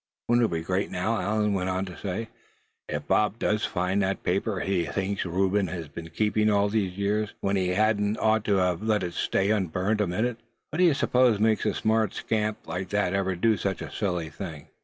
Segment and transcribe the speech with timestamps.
[0.27, 2.29] "Won't it be great now," Allan went on to say,
[2.89, 7.55] "if Bob does find that paper he thinks Reuben's been keeping all these years, when
[7.55, 10.37] he hadn't ought to have let it stay unburned a minute?
[10.71, 14.69] What d'ye suppose makes a smart scamp like that ever do such a silly thing?"